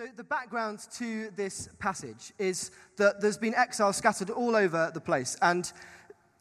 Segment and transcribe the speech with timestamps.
[0.00, 5.00] So, the background to this passage is that there's been exiles scattered all over the
[5.00, 5.70] place, and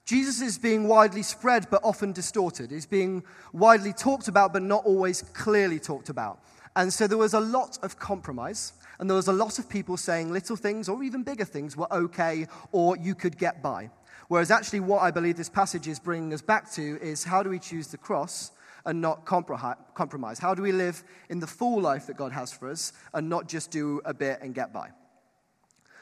[0.05, 2.71] Jesus is being widely spread but often distorted.
[2.71, 6.39] He's being widely talked about but not always clearly talked about.
[6.77, 9.97] And so, there was a lot of compromise, and there was a lot of people
[9.97, 13.89] saying little things or even bigger things were okay or you could get by.
[14.29, 17.49] Whereas, actually, what I believe this passage is bringing us back to is how do
[17.49, 18.51] we choose the cross
[18.85, 20.39] and not compromise?
[20.39, 23.47] How do we live in the full life that God has for us and not
[23.47, 24.89] just do a bit and get by?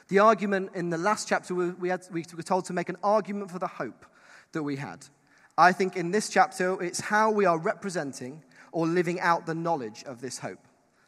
[0.07, 3.51] The argument in the last chapter, we, had, we were told to make an argument
[3.51, 4.05] for the hope
[4.53, 5.05] that we had.
[5.57, 10.03] I think in this chapter, it's how we are representing or living out the knowledge
[10.05, 10.59] of this hope.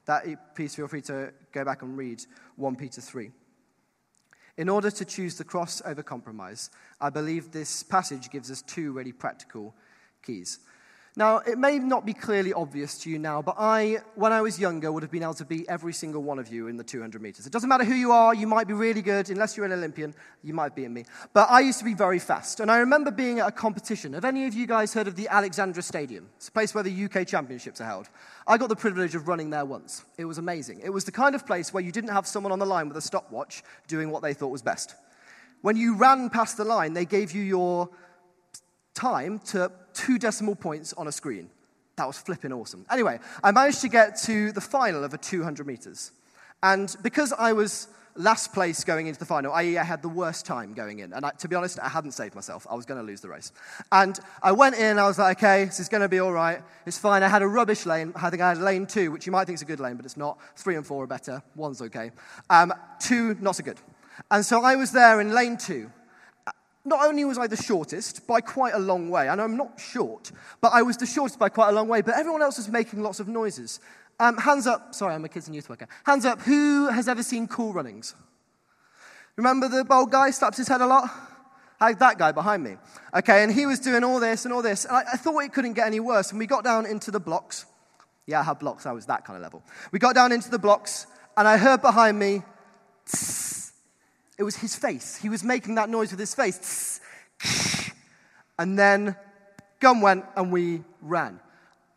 [0.05, 2.23] That, please feel free to go back and read
[2.55, 3.31] 1 Peter 3.
[4.57, 8.91] In order to choose the cross over compromise, I believe this passage gives us two
[8.91, 9.73] really practical
[10.21, 10.59] keys.
[11.15, 14.59] Now, it may not be clearly obvious to you now, but I, when I was
[14.59, 17.21] younger, would have been able to beat every single one of you in the 200
[17.21, 17.47] meters.
[17.47, 19.29] It doesn't matter who you are, you might be really good.
[19.29, 21.05] Unless you're an Olympian, you might be in me.
[21.33, 22.59] But I used to be very fast.
[22.59, 24.13] And I remember being at a competition.
[24.13, 26.29] Have any of you guys heard of the Alexander Stadium?
[26.37, 28.07] It's a place where the UK Championships are held.
[28.47, 30.05] I got the privilege of running there once.
[30.17, 30.81] It was amazing.
[30.83, 32.97] It was the kind of place where you didn't have someone on the line with
[32.97, 34.95] a stopwatch doing what they thought was best.
[35.61, 37.89] When you ran past the line, they gave you your
[38.99, 41.49] time to two decimal points on a screen.
[41.95, 42.85] That was flipping awesome.
[42.91, 46.11] Anyway, I managed to get to the final of a 200 meters.
[46.61, 50.45] And because I was last place going into the final, i.e., I had the worst
[50.45, 51.13] time going in.
[51.13, 52.67] And I, to be honest, I hadn't saved myself.
[52.69, 53.53] I was going to lose the race.
[53.93, 56.61] And I went in, I was like, okay, this is going to be all right.
[56.85, 57.23] It's fine.
[57.23, 58.11] I had a rubbish lane.
[58.15, 60.03] I think I had lane two, which you might think is a good lane, but
[60.03, 60.37] it's not.
[60.57, 61.41] Three and four are better.
[61.55, 62.11] One's okay.
[62.49, 63.79] Um, two, not so good.
[64.29, 65.89] And so I was there in lane two
[66.89, 70.31] not only was I the shortest by quite a long way, and I'm not short,
[70.59, 73.01] but I was the shortest by quite a long way, but everyone else was making
[73.01, 73.79] lots of noises.
[74.19, 75.87] Um, hands up, sorry, I'm a kids and youth worker.
[76.03, 78.15] Hands up, who has ever seen Cool Runnings?
[79.37, 81.09] Remember the bald guy slaps his head a lot?
[81.79, 82.75] Like that guy behind me.
[83.15, 85.53] Okay, and he was doing all this and all this, and I, I thought it
[85.53, 86.31] couldn't get any worse.
[86.31, 87.65] And we got down into the blocks.
[88.25, 89.63] Yeah, I had blocks, I was that kind of level.
[89.91, 92.43] We got down into the blocks, and I heard behind me,
[93.05, 93.58] tss,
[94.39, 95.17] it was his face.
[95.17, 97.01] He was making that noise with his face.
[98.57, 99.15] And then
[99.81, 101.41] gun went and we ran.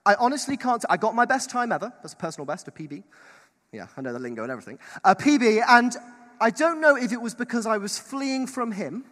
[0.05, 0.85] I honestly can't.
[0.91, 1.93] I got my best time ever.
[2.03, 3.05] That's a personal best, a PB.
[3.71, 4.81] Yeah, I know the lingo and everything.
[5.05, 5.97] A PB, and
[6.41, 9.05] I don't know if it was because I was fleeing from him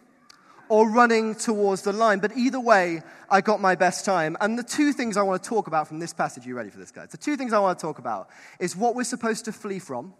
[0.67, 4.35] or running towards the line, but either way, I got my best time.
[4.41, 6.79] And the two things I want to talk about from this passage, you ready for
[6.79, 7.09] this, guys?
[7.09, 10.13] The two things I want to talk about is what we're supposed to flee from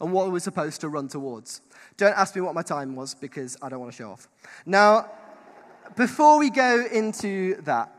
[0.00, 1.60] and what we're supposed to run towards.
[1.96, 4.28] Don't ask me what my time was because I don't want to show off.
[4.66, 5.10] Now,
[5.96, 7.92] before we go into that,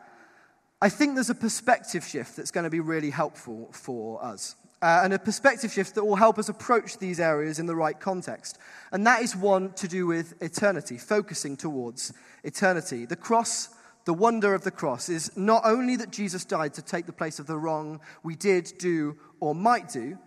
[0.81, 4.55] I think there's a perspective shift that's going to be really helpful for us.
[4.81, 7.97] Uh, and a perspective shift that will help us approach these areas in the right
[7.97, 8.57] context.
[8.91, 12.11] And that is one to do with eternity, focusing towards
[12.43, 13.05] eternity.
[13.05, 13.69] The cross,
[14.03, 17.39] the wonder of the cross, is not only that Jesus died to take the place
[17.39, 20.17] of the wrong we did, do, or might do,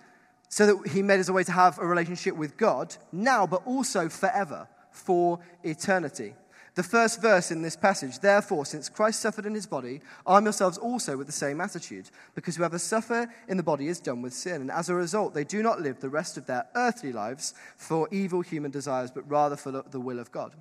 [0.48, 3.66] so that he made us a way to have a relationship with God now, but
[3.66, 6.34] also forever, for eternity.
[6.76, 10.76] The first verse in this passage, therefore, since Christ suffered in his body, arm yourselves
[10.76, 14.60] also with the same attitude, because whoever suffer in the body is done with sin,
[14.60, 18.08] and as a result, they do not live the rest of their earthly lives for
[18.12, 20.52] evil human desires, but rather for the will of God.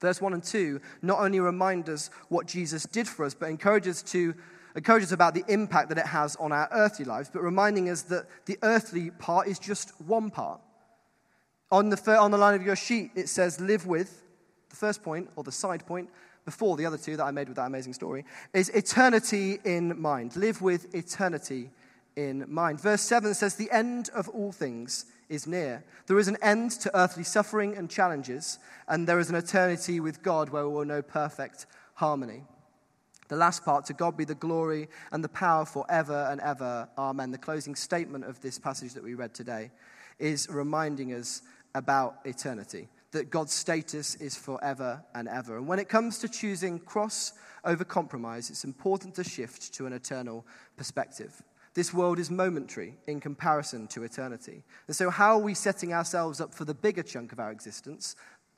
[0.00, 3.86] Verse 1 and 2 not only remind us what Jesus did for us, but encourage
[3.86, 4.34] us to
[4.76, 8.02] encourage us about the impact that it has on our earthly lives, but reminding us
[8.02, 10.60] that the earthly part is just one part.
[11.72, 14.22] On the, on the line of your sheet, it says, live with,
[14.70, 16.08] the first point, or the side point,
[16.44, 20.36] before the other two that I made with that amazing story, is eternity in mind.
[20.36, 21.70] Live with eternity
[22.14, 22.80] in mind.
[22.80, 25.84] Verse 7 says, The end of all things is near.
[26.06, 30.22] There is an end to earthly suffering and challenges, and there is an eternity with
[30.22, 32.44] God where we will know perfect harmony.
[33.28, 36.88] The last part, to God be the glory and the power forever and ever.
[36.96, 37.30] Amen.
[37.30, 39.70] The closing statement of this passage that we read today
[40.18, 41.42] is reminding us
[41.74, 45.56] about eternity, that God's status is forever and ever.
[45.56, 47.32] And when it comes to choosing cross
[47.64, 50.46] over compromise, it's important to shift to an eternal
[50.76, 51.42] perspective.
[51.74, 54.62] This world is momentary in comparison to eternity.
[54.86, 58.16] And so, how are we setting ourselves up for the bigger chunk of our existence,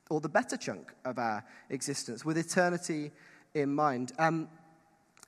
[0.09, 3.11] or the better chunk of our existence, with eternity
[3.55, 4.13] in mind?
[4.19, 4.49] Um,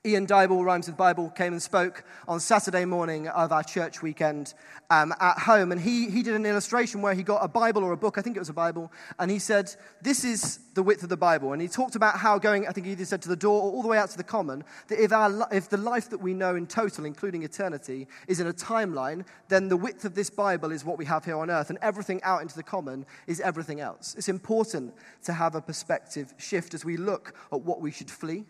[0.06, 4.55] Ian Dybel, Rhymes with Bible, came and spoke on Saturday morning of our church weekend
[4.88, 5.73] um, at home.
[5.73, 8.23] And he, he did an illustration where he got a Bible or a book, I
[8.23, 11.52] think it was a Bible, and he said, This is the width of the Bible.
[11.52, 13.73] And he talked about how going, I think he either said to the door or
[13.73, 16.32] all the way out to the common, that if, our, if the life that we
[16.32, 20.73] know in total, including eternity, is in a timeline, then the width of this Bible
[20.73, 23.81] is what we have here on earth, and everything out into the common is everything
[23.81, 24.14] else.
[24.17, 24.94] It's important
[25.25, 28.47] to have a perspective shift as we look at what we should flee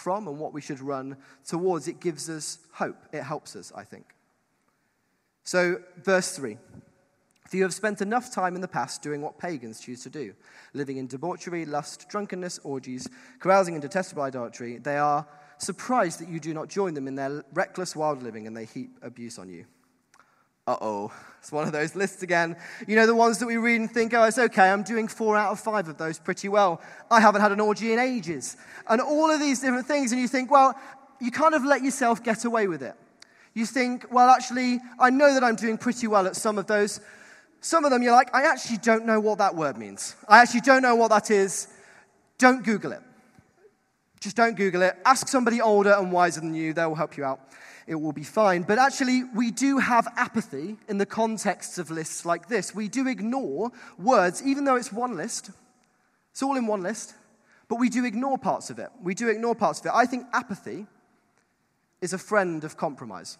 [0.00, 1.86] from and what we should run towards.
[1.86, 2.96] It gives us hope.
[3.12, 4.06] It helps us, I think.
[5.44, 6.56] So, verse 3
[7.48, 10.34] For you have spent enough time in the past doing what pagans choose to do,
[10.74, 13.08] living in debauchery, lust, drunkenness, orgies,
[13.38, 14.78] carousing and detestable idolatry.
[14.78, 15.26] They are
[15.58, 18.98] surprised that you do not join them in their reckless, wild living, and they heap
[19.02, 19.66] abuse on you
[20.70, 22.56] uh oh, it's one of those lists again.
[22.86, 25.36] You know, the ones that we read and think, oh, it's okay, I'm doing four
[25.36, 26.80] out of five of those pretty well.
[27.10, 28.56] I haven't had an orgy in ages.
[28.88, 30.78] And all of these different things, and you think, well,
[31.20, 32.94] you kind of let yourself get away with it.
[33.52, 37.00] You think, well, actually, I know that I'm doing pretty well at some of those.
[37.60, 40.14] Some of them you're like, I actually don't know what that word means.
[40.28, 41.66] I actually don't know what that is.
[42.38, 43.02] Don't Google it.
[44.20, 44.96] Just don't Google it.
[45.04, 47.40] Ask somebody older and wiser than you, they will help you out
[47.90, 48.62] it will be fine.
[48.62, 52.72] But actually, we do have apathy in the context of lists like this.
[52.72, 55.50] We do ignore words, even though it's one list.
[56.30, 57.14] It's all in one list,
[57.66, 58.90] but we do ignore parts of it.
[59.02, 59.92] We do ignore parts of it.
[59.92, 60.86] I think apathy
[62.00, 63.38] is a friend of compromise.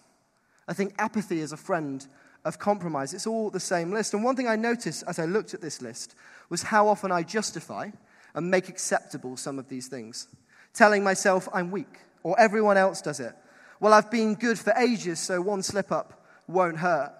[0.67, 2.05] I think apathy is a friend
[2.43, 3.13] of compromise.
[3.13, 4.13] It's all the same list.
[4.13, 6.13] And one thing I noticed as I looked at this list
[6.49, 7.91] was how often I justify
[8.35, 10.27] and make acceptable some of these things,
[10.73, 13.33] telling myself I'm weak or everyone else does it
[13.81, 17.13] well, I've been good for ages, so one slip up won't hurt.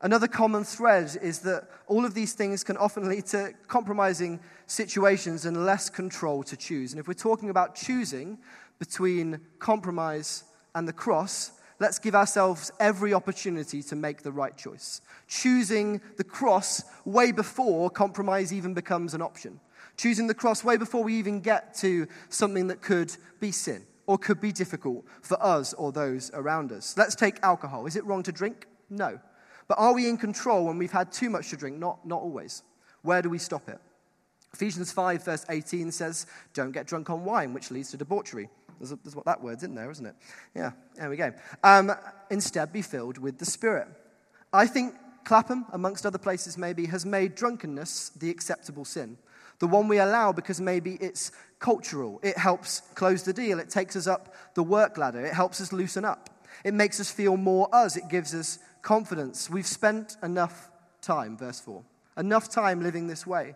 [0.00, 5.46] Another common thread is that all of these things can often lead to compromising situations
[5.46, 6.92] and less control to choose.
[6.92, 8.38] And if we're talking about choosing
[8.78, 10.44] between compromise
[10.76, 11.50] and the cross,
[11.80, 15.00] let's give ourselves every opportunity to make the right choice.
[15.26, 19.58] Choosing the cross way before compromise even becomes an option.
[19.96, 24.18] Choosing the cross way before we even get to something that could be sin or
[24.18, 26.96] could be difficult for us or those around us.
[26.96, 27.86] Let's take alcohol.
[27.86, 28.66] Is it wrong to drink?
[28.88, 29.18] No.
[29.68, 31.76] But are we in control when we've had too much to drink?
[31.76, 32.62] Not, not always.
[33.02, 33.78] Where do we stop it?
[34.52, 38.48] Ephesians 5, verse 18 says, Don't get drunk on wine, which leads to debauchery.
[38.78, 40.14] There's, a, there's what that word's in there, isn't it?
[40.54, 41.32] Yeah, there we go.
[41.64, 41.92] Um,
[42.30, 43.88] instead, be filled with the Spirit.
[44.52, 44.94] I think
[45.24, 49.18] Clapham, amongst other places maybe, has made drunkenness the acceptable sin.
[49.58, 52.20] The one we allow because maybe it's cultural.
[52.22, 53.58] It helps close the deal.
[53.58, 55.24] It takes us up the work ladder.
[55.24, 56.30] It helps us loosen up.
[56.64, 57.96] It makes us feel more us.
[57.96, 59.50] It gives us confidence.
[59.50, 60.70] We've spent enough
[61.00, 61.82] time, verse 4,
[62.18, 63.54] enough time living this way.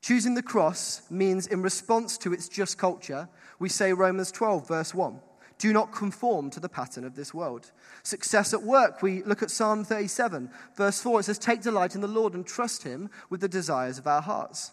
[0.00, 3.28] Choosing the cross means, in response to its just culture,
[3.60, 5.20] we say Romans 12, verse 1.
[5.58, 7.70] Do not conform to the pattern of this world.
[8.02, 11.20] Success at work, we look at Psalm 37, verse 4.
[11.20, 14.22] It says, Take delight in the Lord and trust him with the desires of our
[14.22, 14.72] hearts.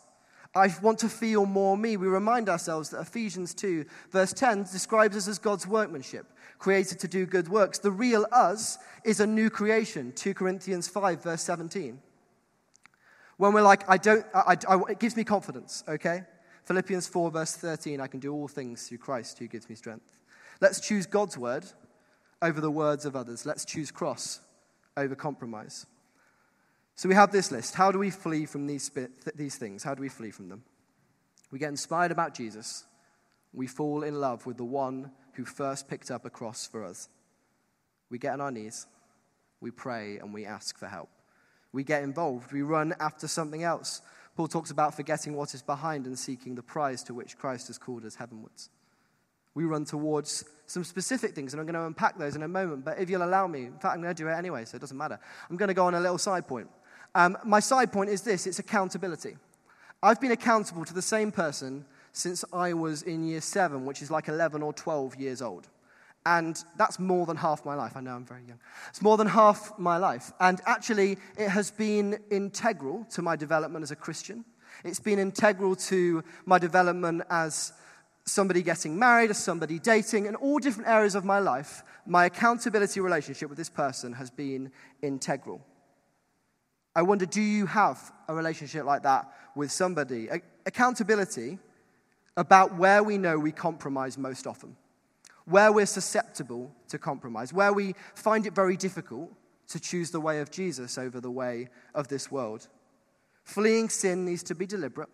[0.56, 1.96] I want to feel more me.
[1.96, 6.26] We remind ourselves that Ephesians 2, verse 10, describes us as God's workmanship,
[6.58, 7.78] created to do good works.
[7.80, 12.02] The real us is a new creation, 2 Corinthians 5, verse 17.
[13.38, 16.24] When we're like, I don't, I, I, it gives me confidence, okay?
[16.66, 20.18] Philippians 4, verse 13, I can do all things through Christ who gives me strength.
[20.62, 21.66] Let's choose God's word
[22.42, 23.46] over the words of others.
[23.46, 24.42] Let's choose cross
[24.98, 25.86] over compromise.
[27.00, 27.76] So we have this list.
[27.76, 28.92] How do we flee from these,
[29.34, 29.84] these things?
[29.84, 30.66] How do we flee from them?
[31.50, 32.84] We get inspired about Jesus.
[33.54, 37.08] We fall in love with the one who first picked up a cross for us.
[38.10, 38.86] We get on our knees.
[39.62, 41.08] We pray and we ask for help.
[41.72, 42.52] We get involved.
[42.52, 44.02] We run after something else.
[44.36, 47.78] Paul talks about forgetting what is behind and seeking the prize to which Christ has
[47.78, 48.70] called us heavenwards.
[49.56, 52.84] We run towards some specific things, and I'm going to unpack those in a moment.
[52.84, 54.82] But if you'll allow me, in fact, I'm going to do it anyway, so it
[54.82, 55.18] doesn't matter.
[55.50, 56.68] I'm going to go on a little side point.
[57.16, 59.38] Um, my side point is this it's accountability.
[60.02, 64.10] I've been accountable to the same person since I was in year seven, which is
[64.10, 65.68] like 11 or 12 years old.
[66.26, 67.94] And that's more than half my life.
[67.96, 68.60] I know I'm very young.
[68.90, 70.32] It's more than half my life.
[70.40, 74.46] And actually, it has been integral to my development as a Christian.
[74.84, 77.74] It's been integral to my development as
[78.26, 81.84] somebody getting married, as somebody dating, and all different areas of my life.
[82.06, 85.62] My accountability relationship with this person has been integral.
[87.00, 90.28] I wonder do you have a relationship like that with somebody?
[90.28, 91.58] A- accountability
[92.36, 94.76] about where we know we compromise most often,
[95.46, 99.32] where we're susceptible to compromise, where we find it very difficult
[99.70, 102.68] to choose the way of Jesus over the way of this world.
[103.46, 105.08] Fleeing sin needs to be deliberate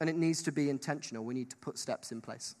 [0.00, 1.24] and it needs to be intentional.
[1.24, 2.56] We need to put steps in place.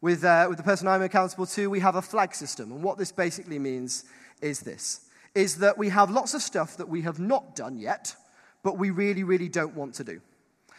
[0.00, 2.72] With, uh, with the person I'm accountable to, we have a flag system.
[2.72, 4.04] And what this basically means
[4.40, 8.14] is this is that we have lots of stuff that we have not done yet,
[8.62, 10.20] but we really, really don't want to do.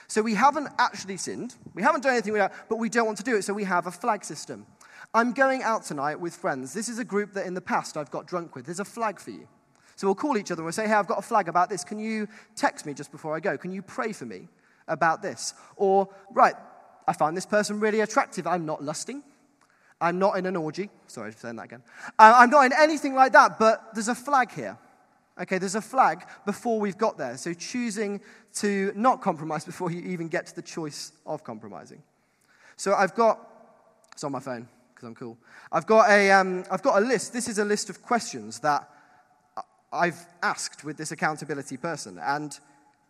[0.08, 3.36] So we haven't actually sinned, we haven't done anything, but we don't want to do
[3.36, 4.66] it, so we have a flag system.
[5.14, 6.74] I'm going out tonight with friends.
[6.74, 8.66] This is a group that in the past I've got drunk with.
[8.66, 9.48] There's a flag for you.
[9.96, 11.84] So we'll call each other and we'll say, Hey, I've got a flag about this.
[11.84, 13.58] Can you text me just before I go?
[13.58, 14.48] Can you pray for me
[14.88, 15.54] about this?
[15.76, 16.54] Or, right,
[17.08, 18.48] I find this person really attractive.
[18.48, 19.24] I'm not lusting.
[20.02, 20.90] I'm not in an orgy.
[21.08, 21.84] Sorry for saying that again.
[22.18, 24.78] Uh, I'm not in anything like that, but there's a flag here.
[25.42, 27.38] Okay, there's a flag before we've got there.
[27.38, 28.22] So choosing
[28.56, 32.02] to not compromise before you even get to the choice of compromising.
[32.78, 33.40] So I've got,
[34.14, 35.38] it's on my phone because I'm cool.
[35.72, 37.34] I've got, a, um, I've got a list.
[37.34, 38.90] This is a list of questions that
[39.92, 42.58] I've asked with this accountability person, and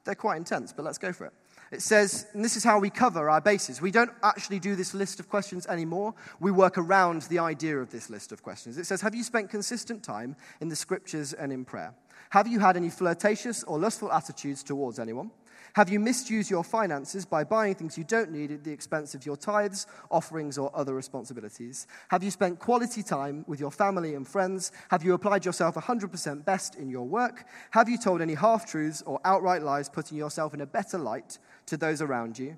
[0.05, 1.33] they're quite intense, but let's go for it.
[1.71, 3.81] It says, and this is how we cover our bases.
[3.81, 6.15] We don't actually do this list of questions anymore.
[6.39, 8.77] We work around the idea of this list of questions.
[8.77, 11.93] It says, Have you spent consistent time in the scriptures and in prayer?
[12.31, 15.31] Have you had any flirtatious or lustful attitudes towards anyone?
[15.73, 19.25] Have you misused your finances by buying things you don't need at the expense of
[19.25, 21.85] your tithes, offerings, or other responsibilities?
[22.09, 24.71] Have you spent quality time with your family and friends?
[24.89, 27.45] Have you applied yourself 100% best in your work?
[27.71, 31.37] Have you told any half truths or outright lies, putting yourself in a better light
[31.69, 32.57] to those around you?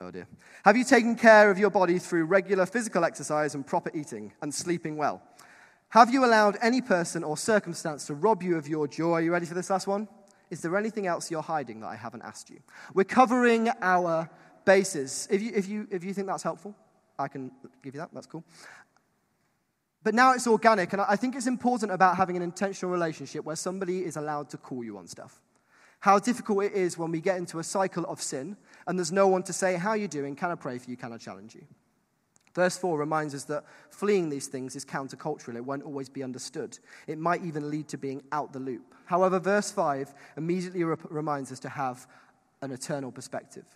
[0.00, 0.26] Oh dear.
[0.64, 4.54] Have you taken care of your body through regular physical exercise and proper eating and
[4.54, 5.22] sleeping well?
[5.90, 9.12] Have you allowed any person or circumstance to rob you of your joy?
[9.12, 10.08] Are you ready for this last one?
[10.50, 12.58] Is there anything else you're hiding that I haven't asked you?
[12.94, 14.28] We're covering our
[14.64, 15.26] bases.
[15.30, 16.74] If you, if you, if you think that's helpful,
[17.18, 17.50] I can
[17.82, 18.10] give you that.
[18.12, 18.44] That's cool.
[20.02, 23.56] But now it's organic, and I think it's important about having an intentional relationship where
[23.56, 25.40] somebody is allowed to call you on stuff.
[26.00, 29.28] How difficult it is when we get into a cycle of sin and there's no
[29.28, 30.36] one to say, How are you doing?
[30.36, 30.96] Can I pray for you?
[30.96, 31.64] Can I challenge you?
[32.54, 35.56] Verse 4 reminds us that fleeing these things is countercultural.
[35.56, 36.78] It won't always be understood.
[37.06, 38.94] It might even lead to being out the loop.
[39.04, 42.06] However, verse 5 immediately re- reminds us to have
[42.62, 43.66] an eternal perspective.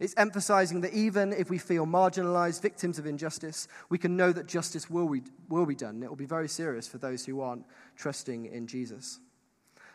[0.00, 4.46] It's emphasizing that even if we feel marginalized, victims of injustice, we can know that
[4.46, 6.02] justice will be, will be done.
[6.02, 7.64] It will be very serious for those who aren't
[7.96, 9.20] trusting in Jesus.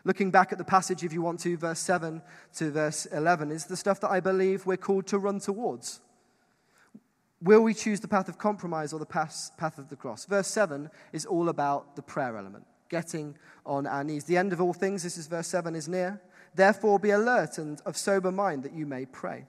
[0.04, 2.22] Looking back at the passage, if you want to, verse 7
[2.56, 6.00] to verse 11, is the stuff that I believe we're called to run towards.
[7.42, 10.24] Will we choose the path of compromise or the path of the cross?
[10.24, 14.24] Verse 7 is all about the prayer element, getting on our knees.
[14.24, 16.20] The end of all things, this is verse 7, is near.
[16.54, 19.46] Therefore, be alert and of sober mind that you may pray.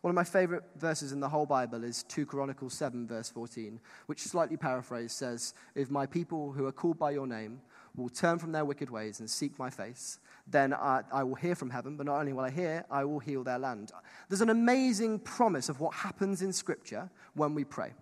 [0.00, 3.80] One of my favorite verses in the whole Bible is 2 Chronicles 7, verse 14,
[4.06, 7.60] which, slightly paraphrased, says, If my people who are called by your name
[7.98, 11.54] will turn from their wicked ways and seek my face, then I, I, will hear
[11.54, 13.92] from heaven, but not only will I hear, I will heal their land.
[14.28, 17.92] There's an amazing promise of what happens in Scripture when we pray.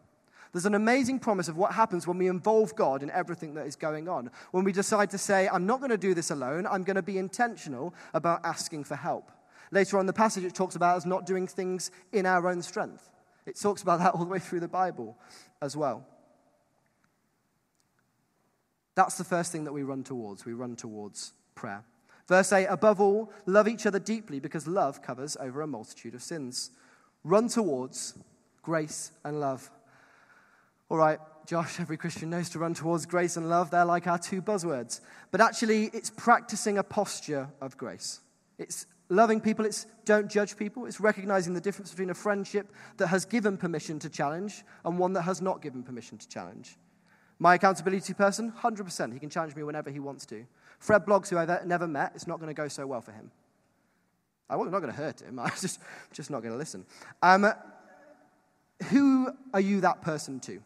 [0.53, 3.76] There's an amazing promise of what happens when we involve God in everything that is
[3.76, 4.31] going on.
[4.53, 7.03] When we decide to say, I'm not going to do this alone, I'm going to
[7.03, 9.31] be intentional about asking for help.
[9.73, 13.11] Later on the passage, it talks about us not doing things in our own strength.
[13.45, 15.17] It talks about that all the way through the Bible
[15.61, 16.07] as well.
[18.97, 20.45] That's the first thing that we run towards.
[20.45, 21.85] We run towards prayer.
[22.26, 26.23] Verse 8 Above all, love each other deeply because love covers over a multitude of
[26.23, 26.71] sins.
[27.23, 28.15] Run towards
[28.62, 29.71] grace and love.
[30.88, 33.71] All right, Josh, every Christian knows to run towards grace and love.
[33.71, 35.00] They're like our two buzzwords.
[35.31, 38.21] But actually, it's practicing a posture of grace.
[38.59, 43.09] It's loving people, it's don't judge people, it's recognizing the difference between a friendship that
[43.09, 46.76] has given permission to challenge and one that has not given permission to challenge.
[47.38, 49.12] My accountability person, 100%.
[49.12, 50.47] He can challenge me whenever he wants to.
[50.78, 53.31] Fred Bloggs, who I've never met, it's not going to go so well for him.
[54.49, 55.38] I'm not going to hurt him.
[55.38, 55.81] I'm just,
[56.12, 56.85] just not going to listen.
[57.23, 57.52] Um,
[58.90, 60.61] who are you that person to?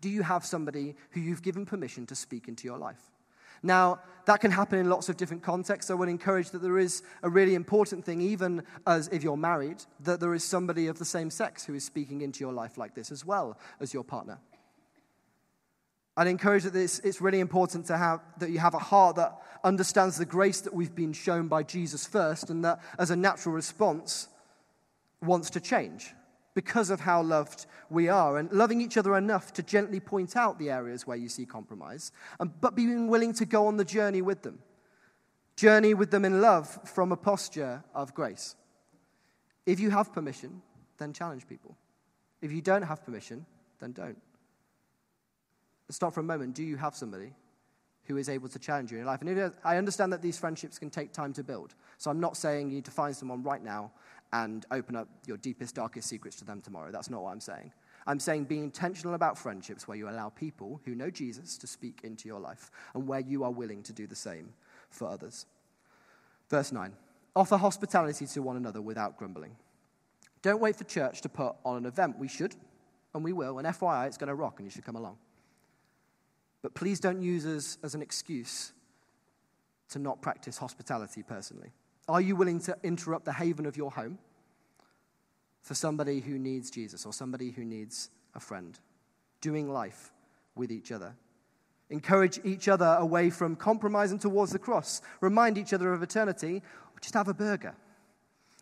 [0.00, 3.00] Do you have somebody who you've given permission to speak into your life?
[3.62, 5.90] Now, that can happen in lots of different contexts.
[5.90, 9.82] I would encourage that there is a really important thing, even as if you're married,
[10.00, 12.94] that there is somebody of the same sex who is speaking into your life like
[12.94, 14.38] this, as well as your partner.
[16.16, 19.36] I'd encourage that it's, it's really important to have, that you have a heart that
[19.62, 23.54] understands the grace that we've been shown by Jesus first, and that as a natural
[23.54, 24.28] response
[25.20, 26.14] wants to change
[26.54, 30.58] because of how loved we are, and loving each other enough to gently point out
[30.58, 34.22] the areas where you see compromise, and, but being willing to go on the journey
[34.22, 34.58] with them.
[35.56, 38.54] Journey with them in love from a posture of grace.
[39.66, 40.62] If you have permission,
[40.96, 41.76] then challenge people.
[42.40, 43.44] If you don't have permission,
[43.80, 44.18] then don't
[45.90, 46.54] stop for a moment.
[46.54, 47.32] Do you have somebody
[48.04, 49.20] who is able to challenge you in your life?
[49.22, 51.74] And I understand that these friendships can take time to build.
[51.98, 53.92] So I'm not saying you need to find someone right now
[54.32, 56.90] and open up your deepest, darkest secrets to them tomorrow.
[56.90, 57.72] That's not what I'm saying.
[58.06, 62.00] I'm saying be intentional about friendships where you allow people who know Jesus to speak
[62.04, 64.50] into your life and where you are willing to do the same
[64.90, 65.46] for others.
[66.48, 66.92] Verse 9
[67.34, 69.56] Offer hospitality to one another without grumbling.
[70.42, 72.18] Don't wait for church to put on an event.
[72.18, 72.54] We should,
[73.14, 73.58] and we will.
[73.58, 75.18] And FYI, it's going to rock, and you should come along.
[76.66, 78.72] But please don't use us as an excuse
[79.90, 81.70] to not practice hospitality personally.
[82.08, 84.18] Are you willing to interrupt the haven of your home
[85.62, 88.76] for somebody who needs Jesus or somebody who needs a friend?
[89.40, 90.10] Doing life
[90.56, 91.14] with each other.
[91.88, 95.02] Encourage each other away from compromise and towards the cross.
[95.20, 96.62] Remind each other of eternity.
[97.00, 97.76] Just have a burger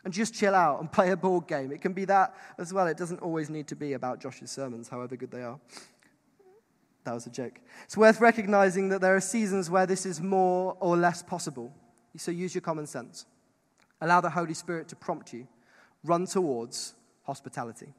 [0.04, 1.72] and just chill out and play a board game.
[1.72, 2.86] It can be that as well.
[2.86, 5.58] It doesn't always need to be about Josh's sermons, however good they are.
[7.04, 7.60] That was a joke.
[7.84, 11.72] It's worth recognizing that there are seasons where this is more or less possible.
[12.16, 13.26] So use your common sense.
[14.00, 15.46] Allow the Holy Spirit to prompt you.
[16.02, 16.94] Run towards
[17.24, 17.92] hospitality.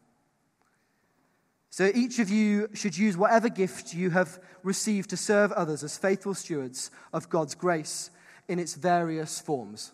[1.69, 5.97] So each of you should use whatever gift you have received to serve others as
[5.97, 8.11] faithful stewards of God's grace
[8.47, 9.91] in its various forms.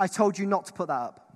[0.00, 1.27] I told you not to put that up.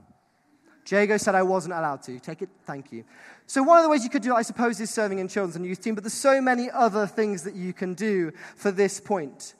[0.89, 2.19] Jago said I wasn't allowed to.
[2.19, 3.05] Take it, thank you.
[3.47, 5.57] So, one of the ways you could do it, I suppose, is serving in children's
[5.57, 9.01] and youth team, but there's so many other things that you can do for this
[9.01, 9.55] point.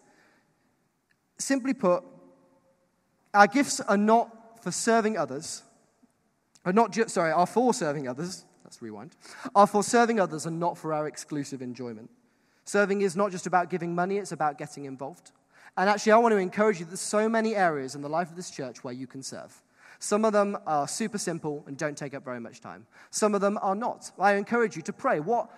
[1.38, 2.05] Simply put,
[3.35, 5.62] our gifts are not for serving others,
[6.64, 8.45] are not just, sorry, are for serving others.
[8.64, 9.17] Let's rewind.
[9.55, 12.11] Are for serving others and not for our exclusive enjoyment.
[12.64, 15.33] Serving is not just about giving money, it's about getting involved.
[15.76, 18.31] And actually, I want to encourage you that there's so many areas in the life
[18.31, 19.62] of this church where you can serve.
[20.02, 22.88] Some of them are super simple and don't take up very much time.
[23.12, 24.11] Some of them are not.
[24.18, 25.21] I encourage you to pray.
[25.21, 25.49] What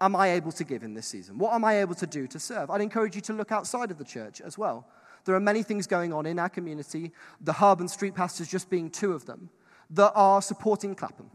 [0.00, 1.36] am I able to give in this season?
[1.36, 2.70] What am I able to do to serve?
[2.70, 4.86] I'd encourage you to look outside of the church as well.
[5.24, 8.70] There are many things going on in our community, the hub and street pastors just
[8.70, 9.50] being two of them,
[9.90, 11.32] that are supporting Clapham.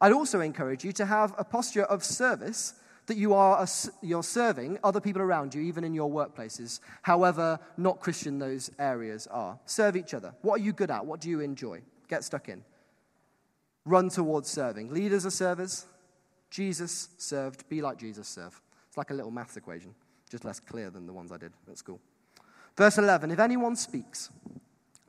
[0.00, 2.74] I'd also encourage you to have a posture of service
[3.06, 3.66] that you are
[4.00, 9.26] you're serving other people around you, even in your workplaces, however not Christian those areas
[9.28, 9.58] are.
[9.66, 10.34] Serve each other.
[10.42, 11.04] What are you good at?
[11.04, 11.82] What do you enjoy?
[12.08, 12.62] Get stuck in.
[13.84, 14.92] Run towards serving.
[14.92, 15.86] Leaders are servers.
[16.50, 17.68] Jesus served.
[17.68, 18.60] Be like Jesus served.
[18.88, 19.94] It's like a little maths equation,
[20.30, 22.00] just less clear than the ones I did at school.
[22.76, 24.30] Verse 11 If anyone speaks,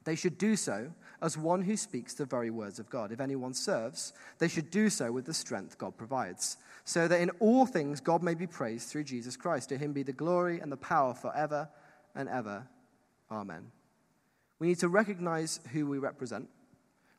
[0.04, 0.92] they should do so
[1.22, 3.12] as one who speaks the very words of God.
[3.12, 7.30] If anyone serves, they should do so with the strength God provides, so that in
[7.40, 9.70] all things God may be praised through Jesus Christ.
[9.70, 11.70] To him be the glory and the power forever
[12.16, 12.68] and ever.
[13.32, 13.72] Amen.
[14.60, 16.50] We need to recognize who we represent,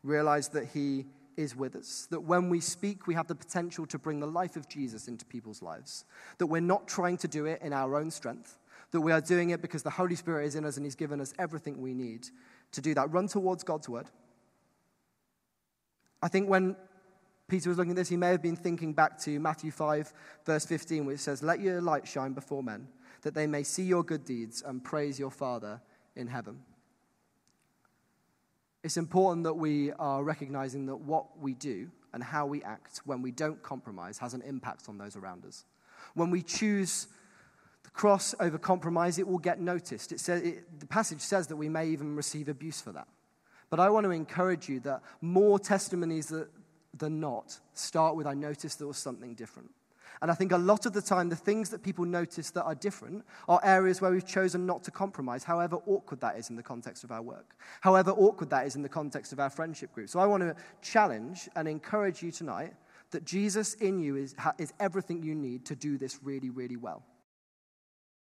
[0.03, 1.07] realize that he
[1.37, 4.57] is with us, that when we speak, we have the potential to bring the life
[4.57, 6.05] of Jesus into people's lives,
[6.39, 8.59] that we're not trying to do it in our own strength,
[8.93, 11.21] that we are doing it because the Holy Spirit is in us and he's given
[11.21, 12.29] us everything we need
[12.75, 13.13] to do that.
[13.13, 14.11] Run towards God's word.
[16.23, 16.77] I think when
[17.49, 20.13] Peter was looking at this, he may have been thinking back to Matthew 5,
[20.47, 22.89] verse 15, which says, Let your light shine before men,
[23.23, 25.81] that they may see your good deeds and praise your Father
[26.17, 26.61] in heaven.
[28.83, 33.23] It's important that we are recognizing that what we do and how we act when
[33.23, 35.65] we don't compromise has an impact on those around us.
[36.15, 37.09] When we choose
[37.95, 40.13] cross over compromise, it will get noticed.
[40.13, 43.09] It says, it, the passage says that we may even receive abuse for that.
[43.71, 46.49] But I want to encourage you that more testimonies that,
[46.97, 49.71] than not start with, I noticed there was something different.
[50.23, 52.75] And I think a lot of the time, the things that people notice that are
[52.75, 56.63] different are areas where we've chosen not to compromise, however awkward that is in the
[56.63, 60.09] context of our work, however awkward that is in the context of our friendship group.
[60.09, 62.75] So I want to challenge and encourage you tonight
[63.11, 67.03] that Jesus in you is, is everything you need to do this really, really well.